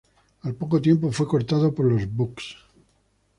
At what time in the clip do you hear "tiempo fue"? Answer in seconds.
0.81-1.27